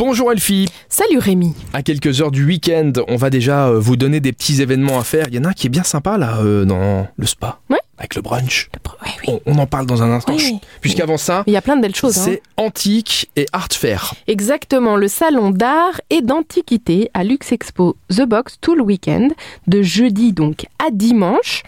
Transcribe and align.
Bonjour 0.00 0.32
Elfie. 0.32 0.66
Salut 0.88 1.18
Rémi. 1.18 1.54
À 1.74 1.82
quelques 1.82 2.22
heures 2.22 2.30
du 2.30 2.46
week-end, 2.46 2.90
on 3.06 3.16
va 3.16 3.28
déjà 3.28 3.68
euh, 3.68 3.78
vous 3.78 3.96
donner 3.98 4.20
des 4.20 4.32
petits 4.32 4.62
événements 4.62 4.98
à 4.98 5.04
faire. 5.04 5.26
Il 5.28 5.34
y 5.34 5.38
en 5.38 5.44
a 5.44 5.48
un 5.48 5.52
qui 5.52 5.66
est 5.66 5.70
bien 5.70 5.82
sympa 5.82 6.16
là, 6.16 6.38
euh, 6.38 6.64
dans 6.64 7.06
le 7.14 7.26
spa. 7.26 7.60
Ouais. 7.68 7.76
Avec 8.00 8.14
le 8.16 8.22
brunch. 8.22 8.68
Oui. 9.04 9.10
On, 9.28 9.40
on 9.54 9.58
en 9.58 9.66
parle 9.66 9.86
dans 9.86 10.02
un 10.02 10.10
instant. 10.10 10.34
Oui. 10.34 10.58
Puisqu'avant 10.80 11.18
ça, 11.18 11.44
Il 11.46 11.52
y 11.52 11.56
a 11.56 11.60
plein 11.62 11.76
de 11.76 11.82
belles 11.82 11.94
choses. 11.94 12.18
hein. 12.18 12.22
c'est 12.24 12.42
antique 12.56 13.30
et 13.36 13.46
art 13.52 13.68
fair. 13.70 14.14
Exactement, 14.26 14.96
le 14.96 15.06
salon 15.06 15.50
d'art 15.50 16.00
et 16.10 16.22
d'antiquité 16.22 17.10
à 17.14 17.22
Lux 17.24 17.52
Expo 17.52 17.96
The 18.08 18.22
Box 18.22 18.56
tout 18.60 18.74
le 18.74 18.82
week-end, 18.82 19.28
de 19.66 19.82
jeudi 19.82 20.32
donc 20.32 20.64
à 20.78 20.90
dimanche. 20.90 21.62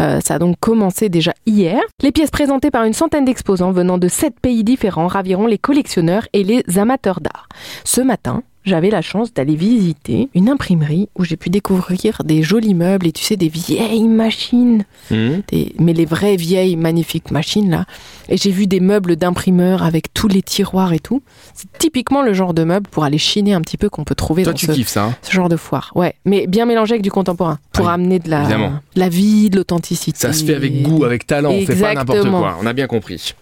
Euh, 0.00 0.20
ça 0.20 0.34
a 0.34 0.38
donc 0.40 0.56
commencé 0.60 1.08
déjà 1.08 1.32
hier. 1.46 1.80
Les 2.02 2.10
pièces 2.12 2.30
présentées 2.30 2.70
par 2.72 2.82
une 2.84 2.92
centaine 2.92 3.24
d'exposants 3.24 3.70
venant 3.72 3.96
de 3.98 4.08
sept 4.08 4.38
pays 4.40 4.64
différents 4.64 5.06
raviront 5.06 5.46
les 5.46 5.58
collectionneurs 5.58 6.26
et 6.32 6.42
les 6.42 6.64
amateurs 6.78 7.20
d'art. 7.20 7.48
Ce 7.84 8.00
matin, 8.00 8.42
j'avais 8.66 8.90
la 8.90 9.00
chance 9.00 9.32
d'aller 9.32 9.54
visiter 9.56 10.28
une 10.34 10.48
imprimerie 10.50 11.08
où 11.16 11.24
j'ai 11.24 11.36
pu 11.36 11.48
découvrir 11.50 12.22
des 12.24 12.42
jolis 12.42 12.74
meubles 12.74 13.06
et 13.06 13.12
tu 13.12 13.22
sais 13.24 13.36
des 13.36 13.48
vieilles 13.48 14.08
machines 14.08 14.84
Hmm. 15.10 15.40
des- 15.48 15.72
mais 15.78 15.92
les 15.92 16.04
vraies 16.04 16.34
vieilles 16.36 16.74
magnifiques 16.76 17.30
machines 17.30 17.70
là. 17.70 17.84
Et 18.28 18.36
j'ai 18.36 18.50
vu 18.50 18.66
des 18.66 18.80
meubles 18.80 19.14
d'imprimeur 19.14 19.84
avec 19.84 20.12
tous 20.12 20.26
les 20.26 20.42
tiroirs 20.42 20.92
et 20.92 20.98
tout. 20.98 21.22
C'est 21.54 21.68
typiquement 21.78 22.22
le 22.22 22.34
genre 22.34 22.54
de 22.54 22.64
meuble 22.64 22.88
pour 22.90 23.04
aller 23.04 23.18
chiner 23.18 23.54
un 23.54 23.60
petit 23.60 23.76
peu 23.76 23.88
qu'on 23.88 24.02
peut 24.02 24.16
trouver 24.16 24.42
Toi, 24.42 24.52
dans 24.52 24.58
tu 24.58 24.66
ce, 24.66 24.72
kiffes 24.72 24.88
ça. 24.88 25.04
hein? 25.04 25.16
ce 25.22 25.30
genre 25.32 25.48
de 25.48 25.56
foire. 25.56 25.92
Ouais, 25.94 26.14
mais 26.24 26.48
bien 26.48 26.66
mélangé 26.66 26.94
avec 26.94 27.02
du 27.02 27.10
contemporain 27.12 27.58
pour 27.72 27.86
Oui, 27.86 27.92
amener 27.92 28.18
de 28.18 28.28
la, 28.28 28.40
évidemment. 28.42 28.72
de 28.96 29.00
la 29.00 29.08
vie, 29.08 29.48
de 29.48 29.58
l'authenticité. 29.58 30.18
Ça 30.18 30.32
se 30.32 30.44
fait 30.44 30.54
avec 30.54 30.82
goût, 30.82 31.04
avec 31.04 31.24
talent, 31.26 31.50
on 31.52 31.64
fait 31.64 31.76
pas 31.76 31.94
n'importe 31.94 32.18
Exactement. 32.18 32.40
quoi, 32.40 32.58
on 32.60 32.66
a 32.66 32.72
bien 32.72 32.88
compris. 32.88 33.34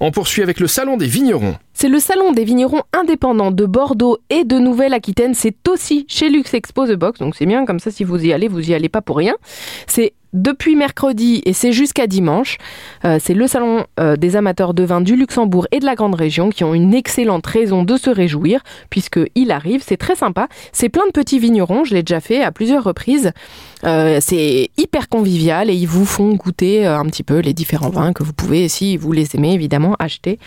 On 0.00 0.10
poursuit 0.10 0.42
avec 0.42 0.58
le 0.58 0.66
salon 0.66 0.96
des 0.96 1.06
vignerons. 1.06 1.54
C'est 1.74 1.88
le 1.88 1.98
salon 1.98 2.32
des 2.32 2.44
vignerons 2.44 2.82
indépendants 2.92 3.50
de 3.50 3.66
Bordeaux 3.66 4.18
et 4.30 4.44
de 4.44 4.58
Nouvelle-Aquitaine. 4.58 5.34
C'est 5.34 5.68
aussi 5.68 6.06
chez 6.08 6.28
Lux 6.28 6.54
Expo 6.54 6.86
The 6.86 6.92
Box, 6.92 7.18
donc 7.18 7.34
c'est 7.34 7.46
bien 7.46 7.66
comme 7.66 7.80
ça. 7.80 7.90
Si 7.90 8.04
vous 8.04 8.24
y 8.24 8.32
allez, 8.32 8.46
vous 8.46 8.70
y 8.70 8.74
allez 8.74 8.88
pas 8.88 9.02
pour 9.02 9.16
rien. 9.16 9.34
C'est 9.88 10.14
depuis 10.34 10.76
mercredi 10.76 11.40
et 11.46 11.54
c'est 11.54 11.72
jusqu'à 11.72 12.06
dimanche. 12.06 12.58
Euh, 13.04 13.18
c'est 13.20 13.32
le 13.32 13.46
salon 13.46 13.86
euh, 13.98 14.16
des 14.16 14.36
amateurs 14.36 14.74
de 14.74 14.82
vin 14.82 15.00
du 15.00 15.16
Luxembourg 15.16 15.66
et 15.72 15.78
de 15.78 15.86
la 15.86 15.94
grande 15.94 16.14
région 16.14 16.50
qui 16.50 16.64
ont 16.64 16.74
une 16.74 16.92
excellente 16.92 17.46
raison 17.46 17.84
de 17.84 17.96
se 17.96 18.10
réjouir 18.10 18.62
puisque 18.90 19.20
il 19.34 19.50
arrive. 19.50 19.82
C'est 19.86 19.96
très 19.96 20.16
sympa. 20.16 20.48
C'est 20.72 20.88
plein 20.90 21.06
de 21.06 21.12
petits 21.12 21.38
vignerons. 21.38 21.84
Je 21.84 21.94
l'ai 21.94 22.02
déjà 22.02 22.20
fait 22.20 22.42
à 22.42 22.52
plusieurs 22.52 22.84
reprises. 22.84 23.32
Euh, 23.84 24.18
c'est 24.20 24.70
hyper 24.76 25.08
convivial 25.08 25.70
et 25.70 25.74
ils 25.74 25.88
vous 25.88 26.04
font 26.04 26.34
goûter 26.34 26.84
un 26.84 27.04
petit 27.06 27.22
peu 27.22 27.38
les 27.38 27.54
différents 27.54 27.90
vins 27.90 28.12
que 28.12 28.22
vous 28.22 28.32
pouvez, 28.32 28.68
si 28.68 28.96
vous 28.96 29.12
les 29.12 29.36
aimez 29.36 29.54
évidemment, 29.54 29.94
acheter, 29.98 30.38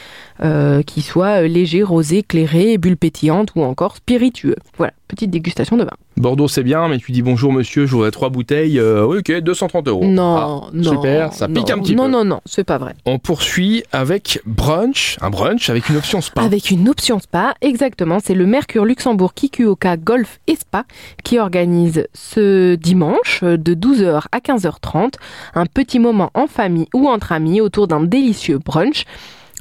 qu'ils 0.86 1.04
soient 1.04 1.42
légers, 1.44 1.84
rosés, 1.84 2.24
clairés, 2.24 2.78
bulles 2.78 2.98
pétillantes 2.98 3.50
ou 3.56 3.64
encore 3.64 3.96
spiritueux. 3.96 4.56
Voilà, 4.78 4.94
petite 5.08 5.30
dégustation 5.32 5.78
de 5.78 5.84
vin. 5.84 5.92
Bordeaux, 6.18 6.48
c'est 6.48 6.64
bien, 6.64 6.88
mais 6.88 6.98
tu 6.98 7.12
dis 7.12 7.22
bonjour 7.22 7.52
monsieur, 7.54 7.86
je 7.86 7.92
voudrais 7.92 8.12
trois 8.12 8.30
bouteilles. 8.30 8.80
Euh, 8.80 9.06
oui, 9.06 9.20
ok, 9.20 9.32
230 9.42 9.88
euros. 9.88 10.06
Non, 10.06 10.36
Ah, 10.38 10.70
non. 10.74 10.92
Super, 10.92 11.34
ça 11.34 11.48
pique 11.48 11.70
non, 11.70 11.76
un 11.76 11.80
petit 11.80 11.96
non, 11.96 12.06
peu. 12.06 12.12
Non, 12.12 12.26
non, 12.26 12.42
c'est 12.46 12.64
pas 12.64 12.78
vrai. 12.78 12.96
On 13.06 13.20
poursuit 13.20 13.84
avec 13.92 14.42
brunch, 14.46 15.18
un 15.22 15.30
brunch 15.30 15.70
avec 15.70 15.90
une 15.90 15.98
option 15.98 16.22
spa. 16.22 16.42
Avec 16.42 16.72
une 16.72 16.88
option 16.90 17.20
spa, 17.20 17.54
exactement. 17.62 18.20
C'est 18.24 18.34
le 18.36 18.46
Mercure 18.46 18.86
Luxembourg 18.86 19.34
Kikuoka 19.34 19.98
Golf 19.98 20.40
et 20.48 20.56
Spa 20.56 20.84
qui 21.24 21.40
organise 21.40 22.08
ce 22.14 22.76
dimanche 22.76 23.42
euh, 23.44 23.58
de 23.58 23.74
12h 23.74 24.24
à 24.32 24.40
15h30 24.40 25.14
un 25.56 25.66
petit 25.66 26.00
moment 26.00 26.32
en 26.34 26.48
famille 26.48 26.88
ou 26.94 27.08
entre 27.08 27.32
amis 27.32 27.62
autour 27.62 27.88
d'un 27.88 28.04
délicieux 28.04 28.58
brunch. 28.60 29.06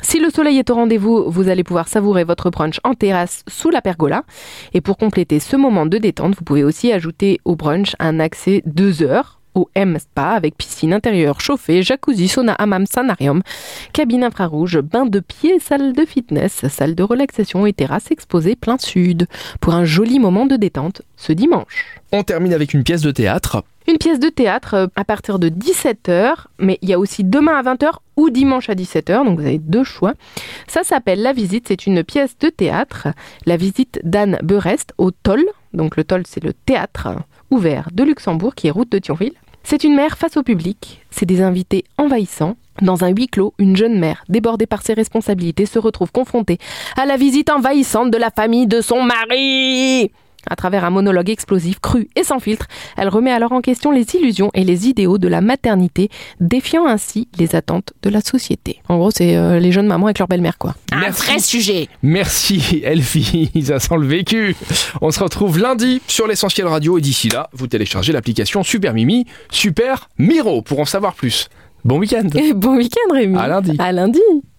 Si 0.08 0.20
le 0.20 0.30
soleil 0.30 0.58
est 0.58 0.70
au 0.70 0.76
rendez-vous, 0.76 1.28
vous 1.28 1.48
allez 1.48 1.64
pouvoir 1.64 1.88
savourer 1.88 2.22
votre 2.22 2.48
brunch 2.48 2.78
en 2.84 2.94
terrasse 2.94 3.42
sous 3.48 3.70
la 3.70 3.82
pergola. 3.82 4.22
Et 4.72 4.80
pour 4.80 4.98
compléter 4.98 5.40
ce 5.40 5.56
moment 5.56 5.84
de 5.84 5.98
détente, 5.98 6.36
vous 6.36 6.44
pouvez 6.44 6.62
aussi 6.62 6.92
ajouter 6.92 7.40
au 7.44 7.56
brunch 7.56 7.96
un 7.98 8.20
accès 8.20 8.62
2 8.66 9.02
heures 9.02 9.40
au 9.56 9.68
M 9.74 9.98
Spa 9.98 10.28
avec 10.28 10.56
piscine 10.56 10.92
intérieure 10.92 11.40
chauffée, 11.40 11.82
jacuzzi, 11.82 12.28
sauna, 12.28 12.52
hammam, 12.52 12.86
sanarium, 12.86 13.42
cabine 13.92 14.22
infrarouge, 14.22 14.78
bain 14.78 15.06
de 15.06 15.18
pied, 15.18 15.58
salle 15.58 15.92
de 15.92 16.04
fitness, 16.04 16.68
salle 16.68 16.94
de 16.94 17.02
relaxation 17.02 17.66
et 17.66 17.72
terrasse 17.72 18.12
exposée 18.12 18.54
plein 18.54 18.78
sud 18.78 19.26
pour 19.60 19.74
un 19.74 19.84
joli 19.84 20.20
moment 20.20 20.46
de 20.46 20.54
détente 20.54 21.02
ce 21.16 21.32
dimanche. 21.32 21.98
On 22.12 22.22
termine 22.22 22.52
avec 22.52 22.74
une 22.74 22.84
pièce 22.84 23.02
de 23.02 23.10
théâtre. 23.10 23.64
Une 23.88 23.98
pièce 23.98 24.18
de 24.18 24.28
théâtre 24.28 24.74
euh, 24.74 24.86
à 24.96 25.04
partir 25.04 25.38
de 25.38 25.48
17h, 25.48 26.34
mais 26.58 26.78
il 26.82 26.88
y 26.88 26.92
a 26.92 26.98
aussi 26.98 27.22
demain 27.22 27.54
à 27.56 27.62
20h 27.62 27.92
ou 28.16 28.30
dimanche 28.30 28.68
à 28.68 28.74
17h, 28.74 29.24
donc 29.24 29.38
vous 29.38 29.46
avez 29.46 29.58
deux 29.58 29.84
choix. 29.84 30.14
Ça 30.66 30.82
s'appelle 30.82 31.22
La 31.22 31.32
Visite, 31.32 31.66
c'est 31.68 31.86
une 31.86 32.02
pièce 32.02 32.36
de 32.38 32.48
théâtre, 32.48 33.08
La 33.44 33.56
Visite 33.56 34.00
d'Anne 34.02 34.38
Berest 34.42 34.92
au 34.98 35.12
Toll. 35.12 35.44
Donc 35.72 35.96
le 35.96 36.02
Toll, 36.02 36.24
c'est 36.26 36.42
le 36.42 36.52
théâtre 36.52 37.08
ouvert 37.50 37.88
de 37.92 38.02
Luxembourg 38.02 38.56
qui 38.56 38.66
est 38.66 38.72
route 38.72 38.90
de 38.90 38.98
Thionville. 38.98 39.34
C'est 39.62 39.84
une 39.84 39.94
mère 39.94 40.18
face 40.18 40.36
au 40.36 40.42
public, 40.42 41.04
c'est 41.10 41.26
des 41.26 41.42
invités 41.42 41.84
envahissants. 41.96 42.56
Dans 42.82 43.04
un 43.04 43.08
huis 43.08 43.28
clos, 43.28 43.54
une 43.58 43.76
jeune 43.76 43.98
mère, 43.98 44.24
débordée 44.28 44.66
par 44.66 44.82
ses 44.82 44.94
responsabilités, 44.94 45.66
se 45.66 45.78
retrouve 45.78 46.12
confrontée 46.12 46.58
à 46.96 47.06
la 47.06 47.16
visite 47.16 47.50
envahissante 47.50 48.10
de 48.10 48.18
la 48.18 48.30
famille 48.30 48.66
de 48.66 48.80
son 48.80 49.02
mari. 49.02 50.10
À 50.48 50.56
travers 50.56 50.84
un 50.84 50.90
monologue 50.90 51.30
explosif, 51.30 51.80
cru 51.80 52.08
et 52.16 52.24
sans 52.24 52.38
filtre, 52.38 52.66
elle 52.96 53.08
remet 53.08 53.32
alors 53.32 53.52
en 53.52 53.60
question 53.60 53.90
les 53.90 54.06
illusions 54.14 54.50
et 54.54 54.64
les 54.64 54.88
idéaux 54.88 55.18
de 55.18 55.28
la 55.28 55.40
maternité, 55.40 56.10
défiant 56.40 56.86
ainsi 56.86 57.28
les 57.38 57.54
attentes 57.56 57.92
de 58.02 58.10
la 58.10 58.20
société. 58.20 58.80
En 58.88 58.98
gros, 58.98 59.10
c'est 59.10 59.36
euh, 59.36 59.58
les 59.58 59.72
jeunes 59.72 59.86
mamans 59.86 60.06
avec 60.06 60.18
leur 60.18 60.28
belle-mère, 60.28 60.58
quoi. 60.58 60.74
Merci. 60.94 61.40
sujet 61.40 61.88
Merci 62.02 62.80
Elfie, 62.84 63.50
ça 63.64 63.78
sent 63.78 63.96
le 63.98 64.06
vécu. 64.06 64.56
On 65.00 65.10
se 65.10 65.20
retrouve 65.20 65.58
lundi 65.58 66.00
sur 66.06 66.26
l'essentiel 66.26 66.66
radio 66.66 66.98
et 66.98 67.00
d'ici 67.00 67.28
là, 67.28 67.48
vous 67.52 67.66
téléchargez 67.66 68.12
l'application 68.12 68.62
Super 68.62 68.94
Mimi, 68.94 69.26
Super 69.50 70.08
Miro 70.18 70.62
pour 70.62 70.80
en 70.80 70.84
savoir 70.84 71.14
plus. 71.14 71.48
Bon 71.84 71.98
week-end. 71.98 72.28
Et 72.34 72.52
bon 72.54 72.76
week-end, 72.76 73.14
Rémi 73.14 73.38
À 73.38 73.48
lundi. 73.48 73.76
À 73.78 73.92
lundi 73.92 74.20